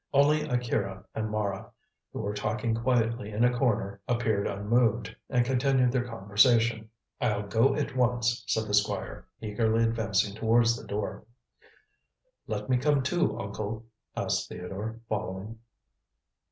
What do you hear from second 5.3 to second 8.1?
continued their conversation. "I'll go at